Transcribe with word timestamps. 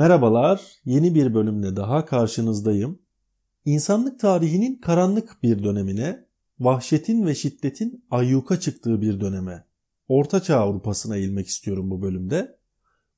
Merhabalar, 0.00 0.60
yeni 0.84 1.14
bir 1.14 1.34
bölümle 1.34 1.76
daha 1.76 2.04
karşınızdayım. 2.04 2.98
İnsanlık 3.64 4.20
tarihinin 4.20 4.76
karanlık 4.78 5.42
bir 5.42 5.64
dönemine, 5.64 6.24
vahşetin 6.60 7.26
ve 7.26 7.34
şiddetin 7.34 8.04
ayyuka 8.10 8.60
çıktığı 8.60 9.00
bir 9.00 9.20
döneme, 9.20 9.64
Ortaçağ 10.08 10.60
Avrupa'sına 10.60 11.16
eğilmek 11.16 11.46
istiyorum 11.46 11.90
bu 11.90 12.02
bölümde. 12.02 12.56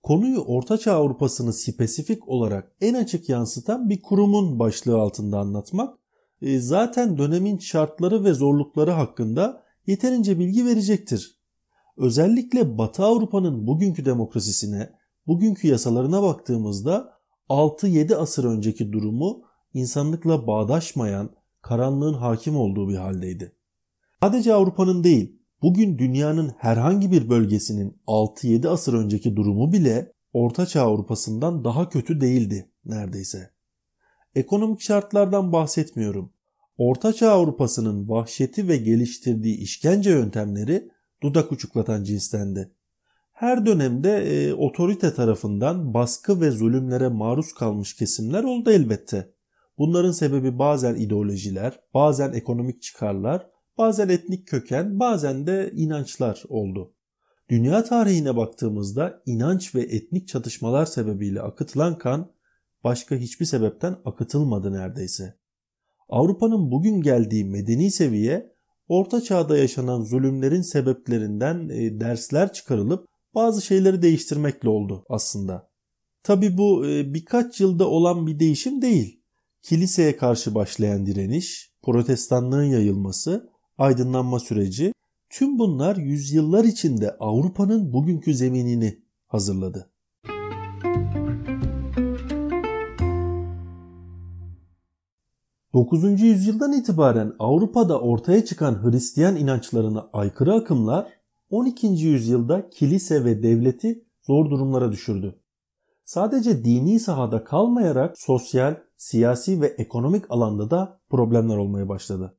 Konuyu 0.03 0.41
Ortaçağ 0.41 0.93
Avrupa'sını 0.93 1.53
spesifik 1.53 2.29
olarak 2.29 2.73
en 2.81 2.95
açık 2.95 3.29
yansıtan 3.29 3.89
bir 3.89 4.03
kurumun 4.03 4.59
başlığı 4.59 4.97
altında 4.97 5.39
anlatmak, 5.39 5.99
e, 6.43 6.59
zaten 6.59 7.19
dönemin 7.19 7.59
şartları 7.59 8.25
ve 8.25 8.33
zorlukları 8.33 8.91
hakkında 8.91 9.63
yeterince 9.87 10.39
bilgi 10.39 10.67
verecektir. 10.67 11.39
Özellikle 11.97 12.79
Batı 12.79 13.05
Avrupa'nın 13.05 13.67
bugünkü 13.67 14.05
demokrasisine, 14.05 15.02
bugünkü 15.27 15.69
yasalarına 15.69 16.23
baktığımızda 16.23 17.13
6-7 17.49 18.15
asır 18.15 18.45
önceki 18.45 18.93
durumu 18.93 19.43
insanlıkla 19.75 20.47
bağdaşmayan, 20.47 21.31
karanlığın 21.63 22.15
hakim 22.15 22.57
olduğu 22.57 22.89
bir 22.89 22.97
haldeydi. 22.97 23.53
Sadece 24.23 24.55
Avrupa'nın 24.55 25.05
değil, 25.05 25.39
bugün 25.63 25.99
dünyanın 25.99 26.53
herhangi 26.59 27.11
bir 27.11 27.31
bölgesinin 27.31 27.97
6-7 28.07 28.69
asır 28.69 28.95
önceki 28.95 29.37
durumu 29.37 29.73
bile 29.73 30.13
Ortaçağ 30.33 30.83
Avrupa'sından 30.83 31.65
daha 31.65 31.89
kötü 31.89 32.21
değildi 32.21 32.71
neredeyse. 32.85 33.51
Ekonomik 34.35 34.81
şartlardan 34.81 35.53
bahsetmiyorum. 35.53 36.33
Ortaçağ 36.79 37.31
Avrupa'sının 37.31 38.09
vahşeti 38.09 38.69
ve 38.69 38.77
geliştirdiği 38.77 39.57
işkence 39.57 40.11
yöntemleri 40.11 40.91
dudak 41.23 41.53
uçuklatan 41.53 42.05
cinstendi. 42.05 42.73
Her 43.43 43.67
dönemde 43.67 44.11
e, 44.11 44.55
otorite 44.55 45.15
tarafından 45.15 45.95
baskı 45.95 46.41
ve 46.41 46.51
zulümlere 46.51 47.09
maruz 47.09 47.55
kalmış 47.55 47.97
kesimler 47.97 48.45
oldu 48.45 48.71
elbette. 48.71 49.33
Bunların 49.79 50.13
sebebi 50.13 50.59
bazen 50.59 50.95
ideolojiler, 50.95 51.81
bazen 51.95 52.33
ekonomik 52.33 52.83
çıkarlar, 52.83 53.47
bazen 53.79 54.09
etnik 54.09 54.49
köken, 54.49 55.01
bazen 55.01 55.47
de 55.47 55.73
inançlar 55.75 56.43
oldu. 56.49 56.95
Dünya 57.49 57.85
tarihine 57.85 58.37
baktığımızda 58.37 59.23
inanç 59.27 59.75
ve 59.75 59.81
etnik 59.81 60.29
çatışmalar 60.29 60.87
sebebiyle 60.87 61.41
akıtılan 61.41 61.99
kan 61.99 62.33
başka 62.85 63.17
hiçbir 63.17 63.47
sebepten 63.47 63.97
akıtılmadı 64.05 64.73
neredeyse. 64.73 65.39
Avrupa'nın 66.09 66.71
bugün 66.71 67.01
geldiği 67.01 67.45
medeni 67.45 67.91
seviye 67.91 68.53
Orta 68.89 69.21
Çağ'da 69.21 69.59
yaşanan 69.59 70.03
zulümlerin 70.03 70.63
sebeplerinden 70.63 71.69
e, 71.69 72.01
dersler 72.01 72.53
çıkarılıp 72.53 73.12
bazı 73.35 73.63
şeyleri 73.63 74.03
değiştirmekle 74.03 74.69
oldu 74.69 75.05
aslında. 75.09 75.71
Tabi 76.23 76.59
bu 76.59 76.87
e, 76.87 77.15
birkaç 77.15 77.61
yılda 77.61 77.89
olan 77.89 78.27
bir 78.27 78.39
değişim 78.39 78.83
değil. 78.83 79.23
Kiliseye 79.63 80.17
karşı 80.17 80.55
başlayan 80.55 81.07
direniş, 81.07 81.73
protestanlığın 81.83 82.65
yayılması, 82.65 83.51
aydınlanma 83.79 84.41
süreci 84.41 84.93
tüm 85.31 85.59
bunlar 85.59 85.97
yüzyıllar 85.97 86.65
içinde 86.65 87.17
Avrupa'nın 87.19 87.93
bugünkü 87.93 88.35
zeminini 88.35 89.03
hazırladı. 89.27 89.93
9. 95.75 96.21
yüzyıldan 96.21 96.73
itibaren 96.73 97.33
Avrupa'da 97.39 98.01
ortaya 98.01 98.45
çıkan 98.45 98.85
Hristiyan 98.85 99.37
inançlarına 99.37 100.09
aykırı 100.13 100.55
akımlar 100.55 101.22
12. 101.53 101.87
yüzyılda 101.87 102.71
kilise 102.71 103.25
ve 103.25 103.43
devleti 103.43 104.05
zor 104.23 104.51
durumlara 104.51 104.93
düşürdü. 104.93 105.41
Sadece 106.05 106.65
dini 106.65 107.01
sahada 107.01 107.45
kalmayarak 107.45 108.19
sosyal, 108.19 108.77
siyasi 108.97 109.61
ve 109.61 109.67
ekonomik 109.67 110.25
alanda 110.31 110.71
da 110.71 111.01
problemler 111.11 111.57
olmaya 111.57 111.89
başladı. 111.89 112.39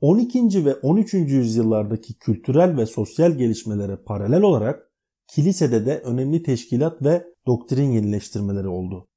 12. 0.00 0.64
ve 0.64 0.74
13. 0.74 1.14
yüzyıllardaki 1.14 2.14
kültürel 2.18 2.76
ve 2.76 2.86
sosyal 2.86 3.32
gelişmelere 3.32 3.96
paralel 3.96 4.42
olarak 4.42 4.90
kilisede 5.28 5.86
de 5.86 5.98
önemli 5.98 6.42
teşkilat 6.42 7.02
ve 7.02 7.26
doktrin 7.46 7.90
yenileştirmeleri 7.90 8.68
oldu. 8.68 9.08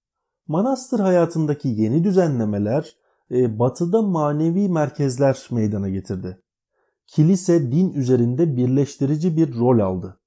Manastır 0.47 0.99
hayatındaki 0.99 1.67
yeni 1.67 2.03
düzenlemeler 2.03 2.95
e, 3.31 3.59
batıda 3.59 4.01
manevi 4.01 4.69
merkezler 4.69 5.47
meydana 5.51 5.89
getirdi 5.89 6.41
kilise 7.07 7.71
din 7.71 7.93
üzerinde 7.93 8.57
birleştirici 8.57 9.37
bir 9.37 9.55
rol 9.55 9.79
aldı. 9.79 10.19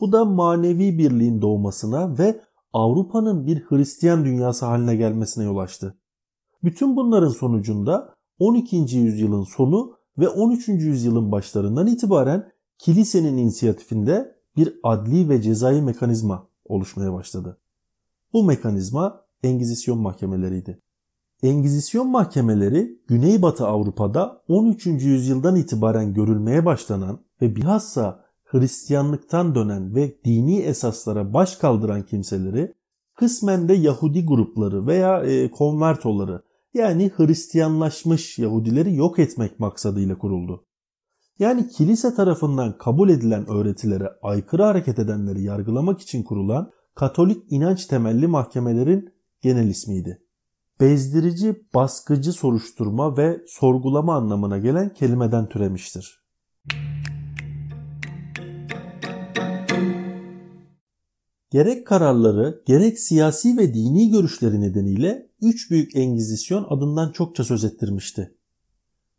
Bu 0.00 0.12
da 0.12 0.24
manevi 0.24 0.98
birliğin 0.98 1.42
doğmasına 1.42 2.18
ve 2.18 2.40
Avrupa'nın 2.72 3.46
bir 3.46 3.64
Hristiyan 3.64 4.24
dünyası 4.24 4.66
haline 4.66 4.96
gelmesine 4.96 5.44
yol 5.44 5.58
açtı. 5.58 5.98
Bütün 6.64 6.96
bunların 6.96 7.28
sonucunda 7.28 8.14
12. 8.38 8.76
yüzyılın 8.76 9.42
sonu 9.42 9.96
ve 10.18 10.28
13. 10.28 10.68
yüzyılın 10.68 11.32
başlarından 11.32 11.86
itibaren 11.86 12.52
kilisenin 12.78 13.36
inisiyatifinde 13.36 14.36
bir 14.56 14.80
adli 14.82 15.28
ve 15.28 15.42
cezai 15.42 15.82
mekanizma 15.82 16.48
oluşmaya 16.64 17.12
başladı. 17.12 17.58
Bu 18.32 18.44
mekanizma 18.44 19.24
Engizisyon 19.42 19.98
mahkemeleriydi. 19.98 20.80
Engizisyon 21.44 22.10
mahkemeleri 22.10 22.98
Güneybatı 23.08 23.66
Avrupa'da 23.66 24.42
13. 24.48 24.86
yüzyıldan 24.86 25.56
itibaren 25.56 26.14
görülmeye 26.14 26.64
başlanan 26.64 27.20
ve 27.42 27.56
bilhassa 27.56 28.24
Hristiyanlıktan 28.44 29.54
dönen 29.54 29.94
ve 29.94 30.14
dini 30.24 30.58
esaslara 30.58 31.34
baş 31.34 31.56
kaldıran 31.56 32.02
kimseleri 32.02 32.74
kısmen 33.16 33.68
de 33.68 33.74
Yahudi 33.74 34.26
grupları 34.26 34.86
veya 34.86 35.24
e, 35.24 35.50
konvertoları 35.50 36.42
yani 36.74 37.10
Hristiyanlaşmış 37.16 38.38
Yahudileri 38.38 38.94
yok 38.94 39.18
etmek 39.18 39.60
maksadıyla 39.60 40.18
kuruldu. 40.18 40.64
Yani 41.38 41.68
kilise 41.68 42.14
tarafından 42.14 42.78
kabul 42.78 43.08
edilen 43.08 43.50
öğretilere 43.50 44.08
aykırı 44.22 44.62
hareket 44.62 44.98
edenleri 44.98 45.42
yargılamak 45.42 46.00
için 46.00 46.22
kurulan 46.22 46.70
Katolik 46.94 47.42
inanç 47.50 47.86
temelli 47.86 48.26
mahkemelerin 48.26 49.14
genel 49.42 49.68
ismiydi 49.68 50.23
bezdirici, 50.80 51.62
baskıcı 51.74 52.32
soruşturma 52.32 53.16
ve 53.16 53.40
sorgulama 53.46 54.14
anlamına 54.14 54.58
gelen 54.58 54.94
kelimeden 54.94 55.48
türemiştir. 55.48 56.24
Gerek 61.50 61.86
kararları, 61.86 62.62
gerek 62.66 62.98
siyasi 62.98 63.56
ve 63.56 63.74
dini 63.74 64.10
görüşleri 64.10 64.60
nedeniyle 64.60 65.30
üç 65.42 65.70
büyük 65.70 65.96
engizisyon 65.96 66.66
adından 66.68 67.12
çokça 67.12 67.44
söz 67.44 67.64
ettirmişti. 67.64 68.34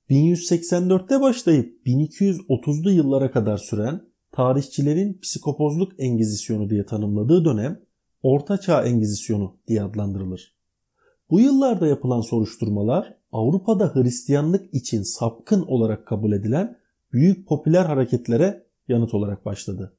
1184'te 0.09 1.21
başlayıp 1.21 1.87
1230'lu 1.87 2.91
yıllara 2.91 3.31
kadar 3.31 3.57
süren 3.57 4.01
tarihçilerin 4.31 5.19
psikopozluk 5.21 5.93
engizisyonu 5.97 6.69
diye 6.69 6.85
tanımladığı 6.85 7.45
dönem 7.45 7.79
Orta 8.23 8.57
Çağ 8.57 8.83
Engizisyonu 8.83 9.57
diye 9.67 9.83
adlandırılır. 9.83 10.54
Bu 11.29 11.39
yıllarda 11.39 11.87
yapılan 11.87 12.21
soruşturmalar 12.21 13.17
Avrupa'da 13.31 13.95
Hristiyanlık 13.95 14.73
için 14.73 15.01
sapkın 15.01 15.61
olarak 15.61 16.07
kabul 16.07 16.31
edilen 16.31 16.77
büyük 17.13 17.47
popüler 17.47 17.85
hareketlere 17.85 18.67
yanıt 18.87 19.13
olarak 19.13 19.45
başladı. 19.45 19.97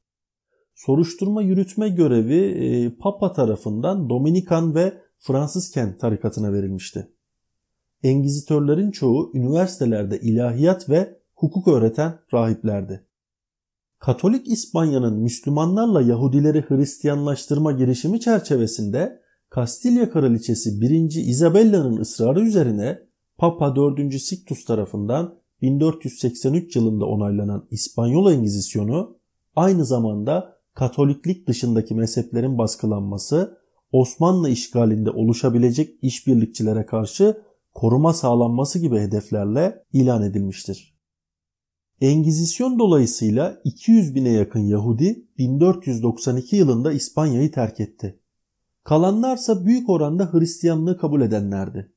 Soruşturma 0.74 1.42
yürütme 1.42 1.88
görevi 1.88 2.40
e, 2.40 2.96
Papa 2.96 3.32
tarafından 3.32 4.08
Dominikan 4.08 4.74
ve 4.74 4.92
Fransızken 5.18 5.98
tarikatına 5.98 6.52
verilmişti. 6.52 7.08
Engizitörlerin 8.02 8.90
çoğu 8.90 9.32
üniversitelerde 9.34 10.20
ilahiyat 10.20 10.88
ve 10.88 11.20
hukuk 11.34 11.68
öğreten 11.68 12.18
rahiplerdi. 12.32 13.06
Katolik 13.98 14.48
İspanya'nın 14.48 15.18
Müslümanlarla 15.22 16.02
Yahudileri 16.02 16.64
Hristiyanlaştırma 16.68 17.72
girişimi 17.72 18.20
çerçevesinde 18.20 19.25
Kastilya 19.56 20.10
Kraliçesi 20.10 20.80
1. 20.80 20.90
Isabella'nın 21.14 21.96
ısrarı 21.96 22.40
üzerine 22.40 22.98
Papa 23.38 23.76
4. 23.76 24.20
Sictus 24.20 24.64
tarafından 24.64 25.38
1483 25.62 26.76
yılında 26.76 27.06
onaylanan 27.06 27.68
İspanyol 27.70 28.32
Engizisyonu 28.32 29.18
aynı 29.54 29.84
zamanda 29.84 30.56
Katoliklik 30.74 31.48
dışındaki 31.48 31.94
mezheplerin 31.94 32.58
baskılanması, 32.58 33.58
Osmanlı 33.92 34.50
işgalinde 34.50 35.10
oluşabilecek 35.10 35.98
işbirlikçilere 36.02 36.86
karşı 36.86 37.42
koruma 37.74 38.12
sağlanması 38.12 38.78
gibi 38.78 38.98
hedeflerle 38.98 39.84
ilan 39.92 40.22
edilmiştir. 40.22 40.98
Engizisyon 42.00 42.78
dolayısıyla 42.78 43.60
200 43.64 44.14
bine 44.14 44.30
yakın 44.30 44.60
Yahudi 44.60 45.28
1492 45.38 46.56
yılında 46.56 46.92
İspanya'yı 46.92 47.52
terk 47.52 47.80
etti. 47.80 48.20
Kalanlarsa 48.86 49.64
büyük 49.64 49.90
oranda 49.90 50.32
Hristiyanlığı 50.32 50.98
kabul 50.98 51.20
edenlerdi. 51.20 51.92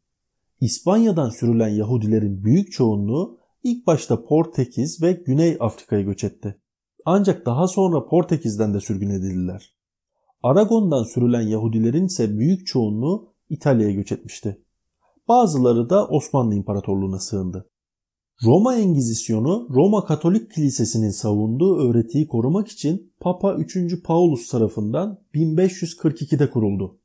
İspanya'dan 0.62 1.30
sürülen 1.30 1.68
Yahudilerin 1.68 2.44
büyük 2.44 2.72
çoğunluğu 2.72 3.40
ilk 3.64 3.88
başta 3.88 4.24
Portekiz 4.24 5.02
ve 5.02 5.12
Güney 5.12 5.58
Afrika'ya 5.60 6.02
göç 6.02 6.24
etti. 6.24 6.62
Ancak 7.06 7.46
daha 7.46 7.68
sonra 7.68 8.06
Portekiz'den 8.06 8.74
de 8.74 8.80
sürgün 8.80 9.10
edildiler. 9.10 9.76
Aragon'dan 10.44 11.04
sürülen 11.04 11.42
Yahudilerin 11.42 12.06
ise 12.06 12.38
büyük 12.38 12.68
çoğunluğu 12.68 13.34
İtalya'ya 13.50 13.94
göç 13.94 14.12
etmişti. 14.12 14.62
Bazıları 15.28 15.90
da 15.90 16.08
Osmanlı 16.08 16.56
İmparatorluğu'na 16.56 17.20
sığındı. 17.20 17.70
Roma 18.46 18.76
Engizisyonu 18.76 19.68
Roma 19.70 20.06
Katolik 20.06 20.52
Kilisesi'nin 20.52 21.10
savunduğu 21.10 21.90
öğretiyi 21.90 22.28
korumak 22.28 22.68
için 22.68 23.14
Papa 23.20 23.56
3. 23.56 24.04
Paulus 24.04 24.48
tarafından 24.48 25.20
1542'de 25.34 26.50
kuruldu. 26.50 26.98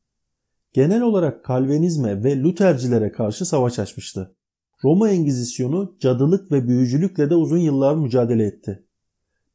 Genel 0.73 1.03
olarak 1.03 1.45
Kalvenizme 1.45 2.25
ve 2.25 2.41
Luthercilere 2.41 3.13
karşı 3.13 3.47
savaş 3.47 3.79
açmıştı. 3.79 4.35
Roma 4.85 5.11
Engizisyonu 5.11 5.97
cadılık 6.01 6.53
ve 6.53 6.69
büyücülükle 6.69 7.31
de 7.31 7.35
uzun 7.35 7.59
yıllar 7.59 7.95
mücadele 7.95 8.45
etti. 8.45 8.85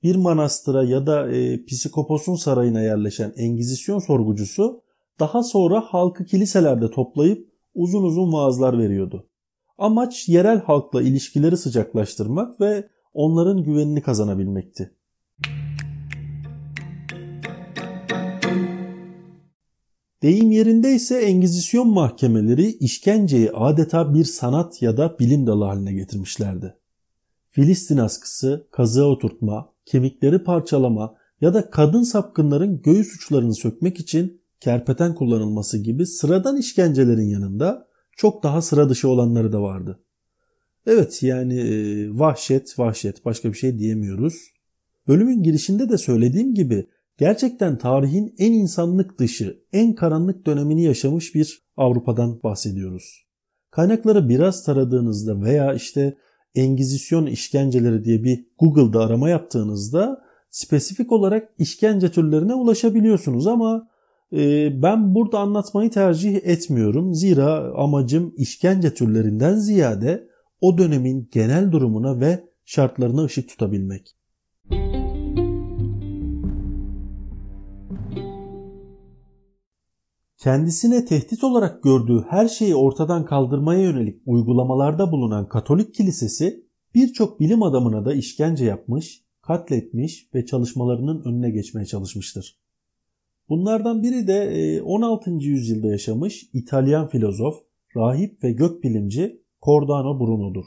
Bir 0.03 0.15
manastıra 0.15 0.83
ya 0.83 1.07
da 1.07 1.31
e, 1.31 1.65
psikoposun 1.65 2.35
sarayına 2.35 2.81
yerleşen 2.81 3.33
Engizisyon 3.35 3.99
sorgucusu 3.99 4.81
daha 5.19 5.43
sonra 5.43 5.81
halkı 5.81 6.25
kiliselerde 6.25 6.91
toplayıp 6.91 7.49
uzun 7.75 8.03
uzun 8.03 8.33
vaazlar 8.33 8.79
veriyordu. 8.79 9.28
Amaç 9.79 10.29
yerel 10.29 10.61
halkla 10.61 11.01
ilişkileri 11.01 11.57
sıcaklaştırmak 11.57 12.61
ve 12.61 12.89
onların 13.13 13.63
güvenini 13.63 14.01
kazanabilmekti. 14.01 14.91
Deyim 20.21 20.51
yerindeyse 20.51 21.21
Engizisyon 21.21 21.87
mahkemeleri 21.87 22.65
işkenceyi 22.65 23.51
adeta 23.51 24.13
bir 24.13 24.25
sanat 24.25 24.81
ya 24.81 24.97
da 24.97 25.19
bilim 25.19 25.47
dalı 25.47 25.63
haline 25.63 25.93
getirmişlerdi. 25.93 26.75
Filistin 27.49 27.97
askısı, 27.97 28.67
kazığa 28.71 29.05
oturtma, 29.05 29.73
kemikleri 29.85 30.43
parçalama 30.43 31.15
ya 31.41 31.53
da 31.53 31.69
kadın 31.69 32.03
sapkınların 32.03 32.81
göğüs 32.81 33.15
uçlarını 33.15 33.55
sökmek 33.55 33.99
için 33.99 34.41
kerpeten 34.59 35.15
kullanılması 35.15 35.77
gibi 35.77 36.05
sıradan 36.05 36.57
işkencelerin 36.57 37.29
yanında 37.29 37.88
çok 38.19 38.43
daha 38.43 38.61
sıra 38.61 38.89
dışı 38.89 39.09
olanları 39.09 39.51
da 39.51 39.61
vardı. 39.61 39.99
Evet 40.85 41.23
yani 41.23 41.59
e, 41.59 42.09
vahşet 42.19 42.79
vahşet 42.79 43.25
başka 43.25 43.49
bir 43.49 43.57
şey 43.57 43.79
diyemiyoruz. 43.79 44.33
Bölümün 45.07 45.43
girişinde 45.43 45.89
de 45.89 45.97
söylediğim 45.97 46.53
gibi 46.53 46.87
gerçekten 47.17 47.77
tarihin 47.77 48.35
en 48.37 48.51
insanlık 48.51 49.19
dışı, 49.19 49.63
en 49.73 49.95
karanlık 49.95 50.45
dönemini 50.45 50.83
yaşamış 50.83 51.35
bir 51.35 51.63
Avrupa'dan 51.77 52.43
bahsediyoruz. 52.43 53.25
Kaynakları 53.71 54.29
biraz 54.29 54.63
taradığınızda 54.63 55.41
veya 55.41 55.73
işte 55.73 56.17
Engizisyon 56.55 57.25
işkenceleri 57.25 58.03
diye 58.03 58.23
bir 58.23 58.45
Google'da 58.59 58.99
arama 58.99 59.29
yaptığınızda 59.29 60.21
spesifik 60.49 61.11
olarak 61.11 61.49
işkence 61.57 62.11
türlerine 62.11 62.53
ulaşabiliyorsunuz 62.53 63.47
ama 63.47 63.87
ben 64.81 65.15
burada 65.15 65.39
anlatmayı 65.39 65.89
tercih 65.89 66.35
etmiyorum. 66.43 67.13
Zira 67.13 67.73
amacım 67.75 68.33
işkence 68.37 68.93
türlerinden 68.93 69.55
ziyade 69.55 70.29
o 70.61 70.77
dönemin 70.77 71.29
genel 71.31 71.71
durumuna 71.71 72.19
ve 72.19 72.43
şartlarına 72.65 73.23
ışık 73.23 73.49
tutabilmek. 73.49 74.15
Kendisine 80.37 81.05
tehdit 81.05 81.43
olarak 81.43 81.83
gördüğü 81.83 82.25
her 82.29 82.47
şeyi 82.47 82.75
ortadan 82.75 83.25
kaldırmaya 83.25 83.81
yönelik 83.81 84.21
uygulamalarda 84.25 85.11
bulunan 85.11 85.47
Katolik 85.47 85.93
Kilisesi 85.93 86.65
birçok 86.95 87.39
bilim 87.39 87.63
adamına 87.63 88.05
da 88.05 88.13
işkence 88.13 88.65
yapmış, 88.65 89.23
katletmiş 89.41 90.29
ve 90.35 90.45
çalışmalarının 90.45 91.23
önüne 91.25 91.49
geçmeye 91.49 91.85
çalışmıştır. 91.85 92.59
Bunlardan 93.49 94.03
biri 94.03 94.27
de 94.27 94.81
16. 94.83 95.31
E, 95.31 95.33
yüzyılda 95.33 95.87
yaşamış 95.87 96.49
İtalyan 96.53 97.07
filozof, 97.07 97.55
rahip 97.95 98.43
ve 98.43 98.51
gökbilimci 98.51 99.41
Cordano 99.61 100.19
Bruno'dur. 100.19 100.65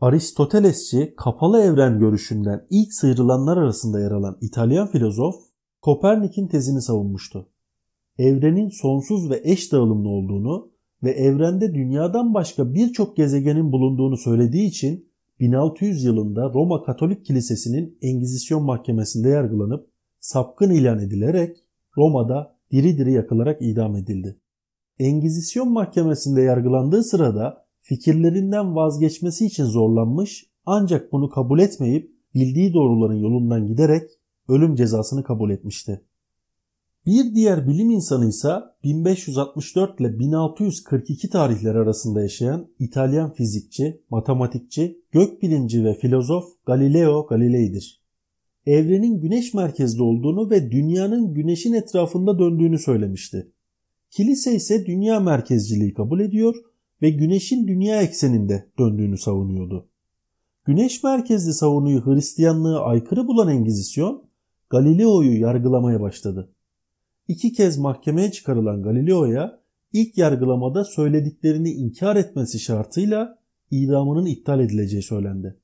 Aristotelesçi 0.00 1.14
kapalı 1.16 1.60
evren 1.60 1.98
görüşünden 1.98 2.66
ilk 2.70 2.92
sıyrılanlar 2.92 3.56
arasında 3.56 4.00
yer 4.00 4.10
alan 4.10 4.38
İtalyan 4.40 4.86
filozof 4.86 5.34
Kopernik'in 5.82 6.48
tezini 6.48 6.82
savunmuştu. 6.82 7.48
Evrenin 8.18 8.68
sonsuz 8.68 9.30
ve 9.30 9.40
eş 9.44 9.72
dağılımlı 9.72 10.08
olduğunu 10.08 10.70
ve 11.02 11.10
evrende 11.10 11.74
dünyadan 11.74 12.34
başka 12.34 12.74
birçok 12.74 13.16
gezegenin 13.16 13.72
bulunduğunu 13.72 14.16
söylediği 14.16 14.68
için 14.68 15.08
1600 15.40 16.04
yılında 16.04 16.52
Roma 16.54 16.82
Katolik 16.82 17.24
Kilisesi'nin 17.24 17.98
Engizisyon 18.02 18.62
Mahkemesi'nde 18.64 19.28
yargılanıp 19.28 19.90
sapkın 20.20 20.70
ilan 20.70 20.98
edilerek 20.98 21.65
Roma'da 21.96 22.56
diri 22.72 22.98
diri 22.98 23.12
yakılarak 23.12 23.62
idam 23.62 23.96
edildi. 23.96 24.36
Engizisyon 24.98 25.72
mahkemesinde 25.72 26.42
yargılandığı 26.42 27.04
sırada 27.04 27.66
fikirlerinden 27.82 28.76
vazgeçmesi 28.76 29.46
için 29.46 29.64
zorlanmış 29.64 30.46
ancak 30.66 31.12
bunu 31.12 31.30
kabul 31.30 31.58
etmeyip 31.58 32.10
bildiği 32.34 32.74
doğruların 32.74 33.18
yolundan 33.18 33.66
giderek 33.66 34.10
ölüm 34.48 34.74
cezasını 34.74 35.24
kabul 35.24 35.50
etmişti. 35.50 36.00
Bir 37.06 37.34
diğer 37.34 37.68
bilim 37.68 37.90
insanı 37.90 38.28
ise 38.28 38.52
1564 38.84 40.00
ile 40.00 40.18
1642 40.18 41.30
tarihleri 41.30 41.78
arasında 41.78 42.22
yaşayan 42.22 42.68
İtalyan 42.78 43.32
fizikçi, 43.32 44.00
matematikçi, 44.10 45.00
gökbilimci 45.12 45.84
ve 45.84 45.94
filozof 45.94 46.44
Galileo 46.66 47.26
Galilei'dir. 47.26 48.05
Evrenin 48.66 49.20
güneş 49.20 49.54
merkezli 49.54 50.02
olduğunu 50.02 50.50
ve 50.50 50.70
dünyanın 50.70 51.34
güneşin 51.34 51.72
etrafında 51.72 52.38
döndüğünü 52.38 52.78
söylemişti. 52.78 53.52
Kilise 54.10 54.54
ise 54.54 54.86
dünya 54.86 55.20
merkezciliği 55.20 55.94
kabul 55.94 56.20
ediyor 56.20 56.54
ve 57.02 57.10
güneşin 57.10 57.68
dünya 57.68 58.02
ekseninde 58.02 58.66
döndüğünü 58.78 59.18
savunuyordu. 59.18 59.88
Güneş 60.64 61.02
merkezli 61.02 61.52
savunuyu 61.54 62.06
Hristiyanlığı 62.06 62.80
aykırı 62.80 63.26
bulan 63.26 63.48
Engizisyon, 63.48 64.24
Galileo'yu 64.70 65.40
yargılamaya 65.40 66.00
başladı. 66.00 66.52
İki 67.28 67.52
kez 67.52 67.78
mahkemeye 67.78 68.30
çıkarılan 68.30 68.82
Galileo'ya 68.82 69.60
ilk 69.92 70.18
yargılamada 70.18 70.84
söylediklerini 70.84 71.70
inkar 71.70 72.16
etmesi 72.16 72.58
şartıyla 72.58 73.38
idamının 73.70 74.26
iptal 74.26 74.60
edileceği 74.60 75.02
söylendi. 75.02 75.56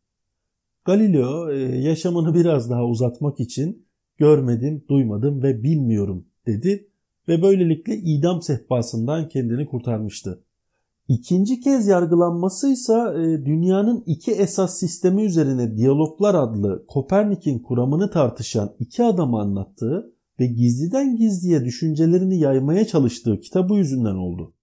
Galileo 0.85 1.51
e, 1.51 1.59
yaşamını 1.79 2.35
biraz 2.35 2.71
daha 2.71 2.85
uzatmak 2.85 3.41
için 3.41 3.87
görmedim, 4.19 4.85
duymadım 4.89 5.43
ve 5.43 5.63
bilmiyorum 5.63 6.27
dedi 6.47 6.89
ve 7.29 7.43
böylelikle 7.43 7.97
idam 7.97 8.43
sehpasından 8.43 9.29
kendini 9.29 9.67
kurtarmıştı. 9.67 10.45
İkinci 11.09 11.61
kez 11.61 11.87
yargılanması 11.87 12.69
ise 12.69 12.93
e, 12.93 13.45
dünyanın 13.47 14.03
iki 14.07 14.33
esas 14.33 14.79
sistemi 14.79 15.25
üzerine 15.25 15.77
Diyaloglar 15.77 16.35
adlı 16.35 16.85
Kopernik'in 16.89 17.59
kuramını 17.59 18.11
tartışan 18.11 18.75
iki 18.79 19.05
adamı 19.05 19.41
anlattığı 19.41 20.13
ve 20.41 20.47
gizliden 20.47 21.17
gizliye 21.17 21.65
düşüncelerini 21.65 22.39
yaymaya 22.39 22.87
çalıştığı 22.87 23.41
kitabı 23.41 23.75
yüzünden 23.75 24.15
oldu. 24.15 24.55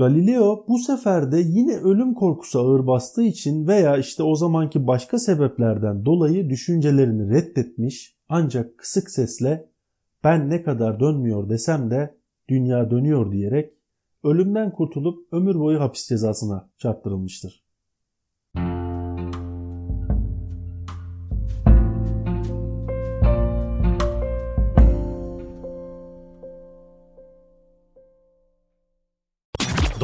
Galileo 0.00 0.64
bu 0.68 0.78
sefer 0.78 1.32
de 1.32 1.38
yine 1.38 1.76
ölüm 1.76 2.14
korkusu 2.14 2.60
ağır 2.60 2.86
bastığı 2.86 3.22
için 3.22 3.66
veya 3.66 3.96
işte 3.96 4.22
o 4.22 4.34
zamanki 4.34 4.86
başka 4.86 5.18
sebeplerden 5.18 6.04
dolayı 6.04 6.50
düşüncelerini 6.50 7.30
reddetmiş 7.30 8.16
ancak 8.28 8.78
kısık 8.78 9.10
sesle 9.10 9.68
ben 10.24 10.50
ne 10.50 10.62
kadar 10.62 11.00
dönmüyor 11.00 11.48
desem 11.48 11.90
de 11.90 12.14
dünya 12.48 12.90
dönüyor 12.90 13.32
diyerek 13.32 13.72
ölümden 14.24 14.72
kurtulup 14.72 15.32
ömür 15.32 15.54
boyu 15.54 15.80
hapis 15.80 16.08
cezasına 16.08 16.70
çarptırılmıştır. 16.78 17.64